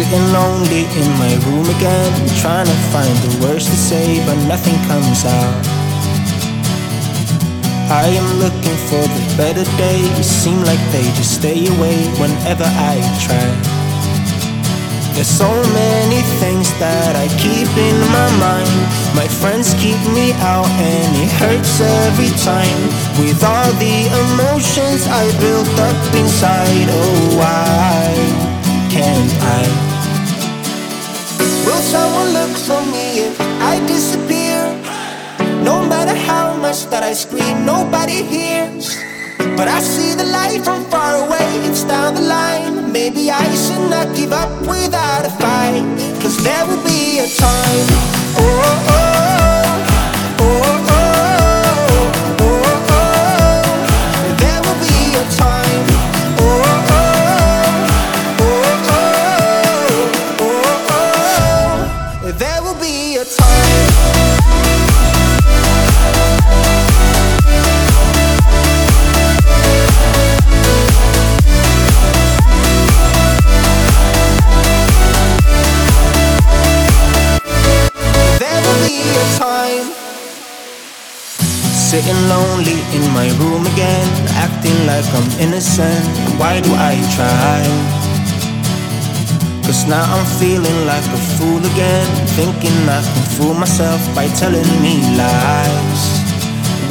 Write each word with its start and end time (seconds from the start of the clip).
Sitting 0.00 0.32
lonely 0.32 0.88
in 0.96 1.10
my 1.20 1.28
room 1.44 1.68
again, 1.76 2.12
trying 2.40 2.64
to 2.64 2.78
find 2.88 3.14
the 3.20 3.44
words 3.44 3.66
to 3.66 3.76
say, 3.76 4.24
but 4.24 4.34
nothing 4.48 4.72
comes 4.88 5.26
out. 5.28 5.60
I 7.92 8.08
am 8.08 8.24
looking 8.40 8.78
for 8.88 9.04
the 9.04 9.22
better 9.36 9.68
days, 9.76 10.24
seem 10.24 10.56
like 10.64 10.80
they 10.88 11.04
just 11.20 11.36
stay 11.36 11.68
away 11.68 12.00
whenever 12.16 12.64
I 12.64 12.96
try. 13.20 13.44
There's 15.12 15.28
so 15.28 15.52
many 15.76 16.24
things 16.40 16.72
that 16.80 17.12
I 17.12 17.28
keep 17.36 17.68
in 17.76 18.00
my 18.08 18.28
mind. 18.40 18.72
My 19.12 19.28
friends 19.28 19.76
keep 19.84 20.00
me 20.16 20.32
out, 20.40 20.70
and 20.80 21.12
it 21.20 21.28
hurts 21.36 21.76
every 22.08 22.32
time. 22.40 22.80
With 23.20 23.44
all 23.44 23.68
the 23.76 24.08
emotions 24.08 25.04
I 25.12 25.28
built 25.44 25.68
up 25.76 26.00
inside, 26.16 26.88
oh, 26.88 27.36
why 27.36 28.16
can't 28.88 29.34
I? 29.44 29.89
Someone 32.20 32.48
look 32.48 32.56
for 32.68 32.82
me 32.92 33.20
if 33.20 33.40
I 33.40 33.80
disappear? 33.86 34.60
No 35.64 35.80
matter 35.88 36.14
how 36.14 36.54
much 36.54 36.84
that 36.90 37.02
I 37.02 37.14
scream, 37.14 37.64
nobody 37.64 38.22
hears. 38.22 38.94
But 39.56 39.68
I 39.68 39.80
see 39.80 40.14
the 40.14 40.24
light 40.24 40.60
from 40.62 40.84
far 40.84 41.16
away, 41.24 41.48
it's 41.64 41.82
down 41.82 42.14
the 42.14 42.20
line. 42.20 42.92
Maybe 42.92 43.30
I 43.30 43.48
should 43.54 43.88
not 43.88 44.14
give 44.14 44.32
up 44.32 44.52
without 44.68 45.24
a 45.24 45.32
fight. 45.40 45.84
Cause 46.20 46.36
there 46.44 46.66
will 46.66 46.84
be 46.84 47.20
a 47.20 47.28
time. 47.40 47.86
Oh, 48.36 48.68
oh, 48.68 48.92
oh, 48.92 48.99
be 63.10 63.16
a. 63.16 63.24
Sitting 81.90 82.28
lonely 82.28 82.78
in 82.94 83.10
my 83.12 83.28
room 83.40 83.66
again, 83.66 84.06
acting 84.36 84.86
like 84.86 85.04
I'm 85.12 85.28
innocent. 85.40 86.06
Why 86.38 86.60
do 86.60 86.70
I 86.72 86.94
try? 87.16 87.99
Cause 89.80 89.88
now 89.88 90.04
I'm 90.12 90.26
feeling 90.36 90.84
like 90.84 91.08
a 91.08 91.20
fool 91.40 91.56
again, 91.56 92.04
thinking 92.36 92.76
I 92.84 93.00
can 93.00 93.24
fool 93.32 93.54
myself 93.54 93.96
by 94.14 94.28
telling 94.36 94.68
me 94.84 95.00
lies. 95.16 96.02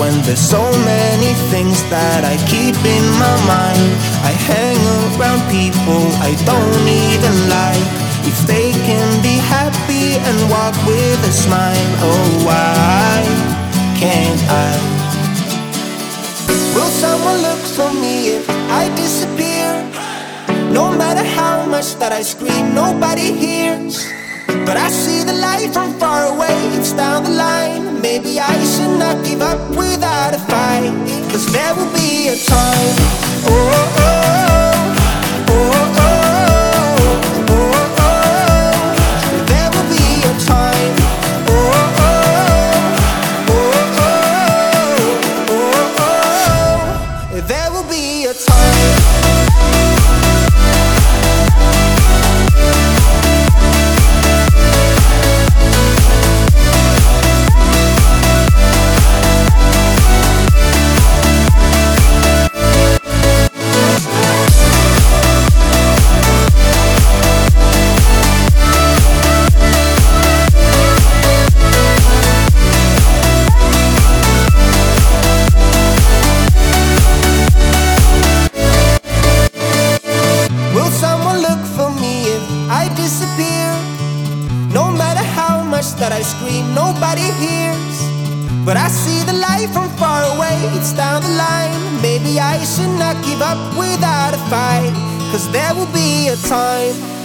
When 0.01 0.17
there's 0.25 0.41
so 0.41 0.65
many 0.89 1.37
things 1.53 1.77
that 1.93 2.25
I 2.25 2.33
keep 2.49 2.73
in 2.81 3.05
my 3.21 3.35
mind, 3.45 3.93
I 4.25 4.33
hang 4.33 4.81
around 5.05 5.37
people 5.53 6.01
I 6.17 6.33
don't 6.49 6.87
even 6.89 7.35
like. 7.53 7.89
If 8.25 8.37
they 8.49 8.73
can 8.89 9.05
be 9.21 9.37
happy 9.37 10.17
and 10.25 10.37
walk 10.49 10.73
with 10.89 11.29
a 11.29 11.33
smile, 11.45 11.93
oh 12.01 12.25
why 12.41 13.21
can't 14.01 14.41
I? 14.49 14.73
Will 16.73 16.89
someone 16.89 17.37
look 17.45 17.61
for 17.77 17.93
me 17.93 18.33
if 18.41 18.49
I 18.49 18.89
disappear? 18.97 19.77
No 20.73 20.89
matter 20.89 21.25
how 21.37 21.48
much 21.79 21.95
that 21.95 22.11
I 22.11 22.21
scream, 22.23 22.75
nobody 22.75 23.31
hears. 23.31 24.03
But 24.67 24.75
I 24.75 24.89
see 24.89 25.23
the 25.23 25.31
light 25.31 25.71
from 25.71 25.93
far 25.97 26.25
away, 26.33 26.57
it's 26.75 26.91
down 26.91 27.23
the 27.23 27.29
line. 27.29 28.01
Maybe 28.01 28.37
I 28.37 28.55
should 28.71 28.99
not 28.99 29.23
give 29.23 29.41
up 29.41 29.61
without 29.69 30.33
a 30.35 30.41
fight. 30.51 30.91
Cause 31.31 31.45
I 86.11 86.21
scream, 86.21 86.73
nobody 86.73 87.27
hears. 87.43 87.97
But 88.65 88.77
I 88.77 88.87
see 88.87 89.23
the 89.23 89.33
light 89.33 89.69
from 89.73 89.89
far 89.97 90.23
away, 90.35 90.57
it's 90.77 90.93
down 90.93 91.21
the 91.21 91.29
line. 91.29 92.01
Maybe 92.01 92.39
I 92.39 92.63
should 92.63 92.93
not 92.97 93.15
give 93.25 93.41
up 93.41 93.59
without 93.77 94.33
a 94.33 94.41
fight. 94.49 94.93
Cause 95.31 95.51
there 95.51 95.73
will 95.75 95.91
be 95.93 96.29
a 96.29 96.35
time 96.47 97.18